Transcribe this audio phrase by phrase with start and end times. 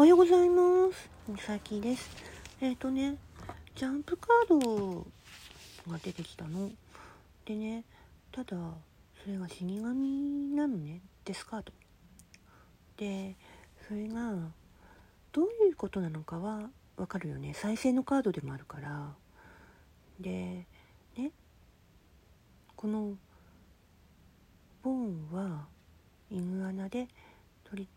[0.00, 1.10] おはようございます。
[1.28, 2.08] みさきです。
[2.62, 3.18] えっ、とね、
[3.76, 5.06] ジャンプカード
[5.86, 6.70] が出てきたの。
[7.44, 7.84] でね、
[8.32, 8.56] ただ、
[9.22, 11.72] それが死神なのね、デスカード。
[12.96, 13.36] で、
[13.86, 14.32] それが、
[15.32, 17.52] どういうことなのかはわかるよね。
[17.52, 19.12] 再生のカードでもあるから。
[20.18, 20.66] で、
[21.14, 21.30] ね、
[22.74, 23.18] この、
[24.82, 25.66] ボーンは、
[26.30, 27.06] イグアナで
[27.64, 27.88] 取り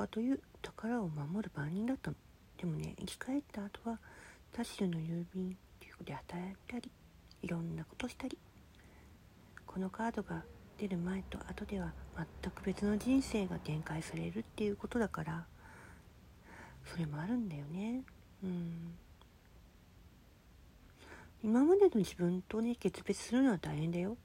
[0.00, 2.16] とかという宝を守る番人だったの。
[2.56, 3.98] でもね生き返った後は
[4.52, 6.90] 田代の郵便局で働いたり
[7.42, 8.38] いろんなことしたり
[9.66, 10.42] このカードが
[10.78, 11.92] 出る前と後では
[12.42, 15.44] 全く別の人生が展開されるっていうことだから
[16.84, 18.02] それもあるんだよね。
[18.42, 18.94] うん。
[21.42, 24.16] 今までの自分とね決別するのは大変だよ。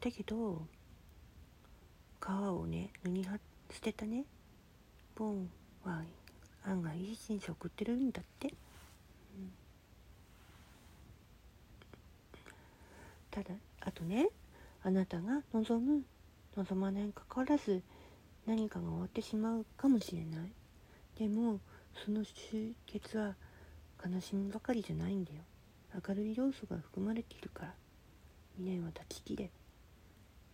[0.00, 0.62] だけど
[2.20, 4.24] 皮をね脱ぎ捨てたね
[5.16, 5.50] ボン
[5.84, 6.02] は
[6.64, 8.54] 案外いい人生送ってるんだって、うん、
[13.30, 14.28] ただあとね
[14.82, 16.02] あなたが望む
[16.56, 17.82] 望まないにかかわらず
[18.46, 20.52] 何かが終わってしまうかもしれない。
[21.18, 21.58] でも
[22.04, 23.34] その終結は
[24.04, 25.38] 悲しみばかりじゃないんだよ。
[26.06, 27.74] 明るい要素が含まれているから。
[28.56, 29.50] 未来は断ち切れ。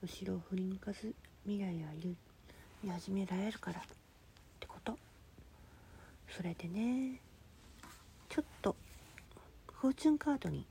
[0.02, 2.16] 後ろを振り向かず未来は言う
[2.83, 3.83] 見始められるから。
[6.36, 7.20] それでね
[8.28, 8.75] ちょっと
[9.72, 10.66] フォーチュンカードに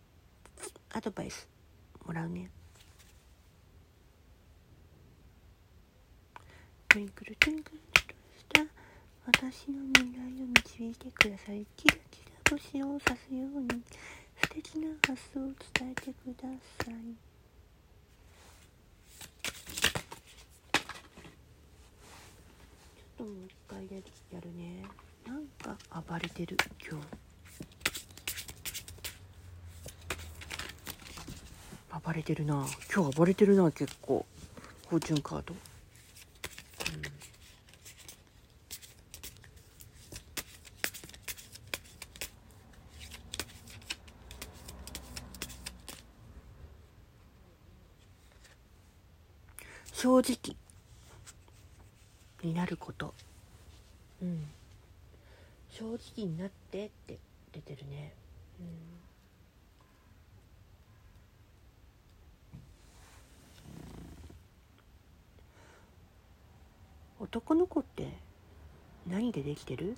[0.93, 1.47] アドバイス
[2.05, 2.49] もらうね。
[6.89, 7.77] トゥインクルトゥインクル
[8.37, 8.61] した。
[9.27, 11.65] 私の未来を導いてください。
[11.77, 13.83] キラキラ星を指すように
[14.41, 16.49] 素敵な発想を伝えてくだ
[16.83, 16.93] さい。
[19.43, 23.83] ちょっともう一回
[24.33, 24.83] やるね。
[25.71, 27.07] なんか暴れてる今日。
[32.05, 32.67] 暴れてるな。
[32.93, 34.25] 今日暴れてるな結構。
[34.89, 35.55] フォーチュンカード、
[49.93, 50.57] 正直。
[52.43, 53.13] になること。
[54.21, 54.47] うん。
[55.71, 57.17] 正直になってって
[57.53, 58.13] 出てるね。
[58.59, 58.67] うん。
[67.21, 68.09] 男の子って
[69.07, 69.95] 何でできてる？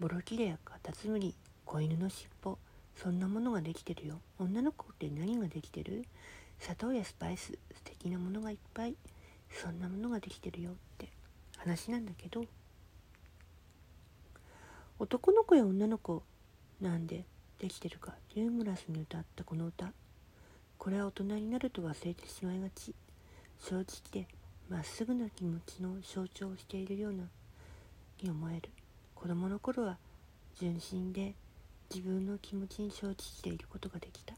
[0.00, 2.58] ボロキレやカタツムリ子犬の尻尾。
[2.96, 4.20] そんなものができてるよ。
[4.38, 6.04] 女の子って何ができてる？
[6.58, 8.96] 砂糖やスパイス素敵なものがいっぱい。
[9.50, 11.08] そんなものができてるよって
[11.56, 12.44] 話なんだけど。
[15.00, 16.22] 男の子や女の子
[16.78, 17.24] なんで
[17.58, 18.12] できてるか。
[18.34, 19.94] ユーモラスに歌ったこの歌。
[20.76, 22.94] これは大人になると忘れてしまいがち。
[23.58, 24.28] 正直で
[24.68, 27.24] まっすぐな気持ちの象徴をしているような
[28.22, 28.68] に思える。
[29.14, 29.96] 子供の頃は
[30.60, 31.32] 純真で
[31.88, 34.34] 自分の気持ちに正直でいることができた。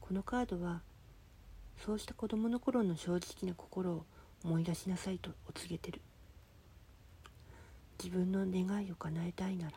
[0.00, 0.80] このカードは
[1.84, 4.04] そうした子供の頃の正直な心を
[4.44, 6.00] 思い出しなさいとお告げてる。
[8.02, 9.72] 自分の願いを叶えたいなら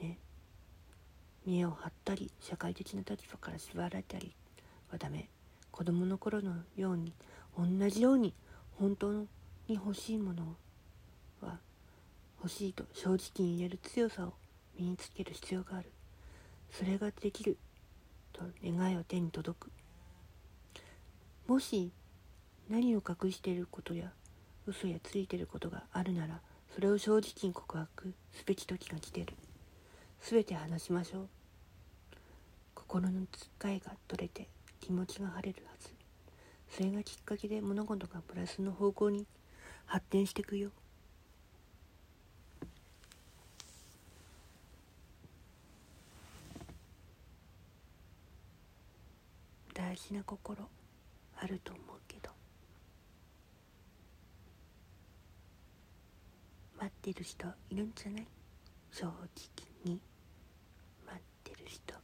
[0.00, 0.18] ね
[1.46, 4.34] 見栄を張ったり社会的な立場から縛られたり
[4.90, 5.28] はダメ。
[5.70, 7.12] 子供の頃のように
[7.58, 8.32] 同じように
[8.78, 9.28] 本当に
[9.68, 10.56] 欲しいもの
[11.42, 11.58] は
[12.38, 14.32] 欲しいと正直に言える強さを
[14.78, 15.92] 身につける必要がある。
[16.70, 17.58] それができる
[18.32, 19.70] と願いは手に届く。
[21.46, 21.90] もし
[22.70, 24.10] 何を隠していることや
[24.66, 26.40] 嘘やついていることがあるなら
[26.76, 29.32] それを正直に告白すべき時が来てる。
[30.20, 31.28] 全て話しましょう。
[32.74, 34.46] 心のつっかえが取れて
[34.82, 35.88] 気持ちが晴れるはず。
[36.68, 39.26] それがきっかけで物事がプラスの方向に
[39.86, 40.70] 発展していくよ。
[49.72, 50.68] 大事な心
[51.38, 52.30] あると思うけど
[56.78, 58.26] 待ってる人いるんじゃない？
[58.90, 59.14] 正直
[59.84, 60.00] に
[61.06, 62.00] 待ってる人が。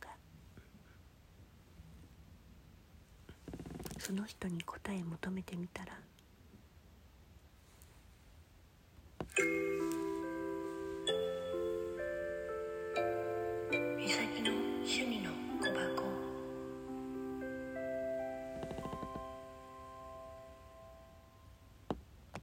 [3.99, 5.99] その人に答え求めてみたら。